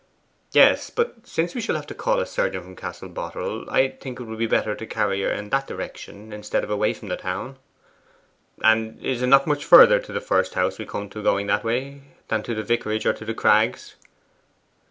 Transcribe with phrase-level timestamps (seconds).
[0.51, 4.19] 'Yes; but since we shall have to call a surgeon from Castle Boterel, I think
[4.19, 7.17] it would be better to carry her in that direction, instead of away from the
[7.17, 7.59] town.'
[8.63, 11.63] 'And is it not much further to the first house we come to going that
[11.63, 13.93] way, than to the vicarage or to The Crags?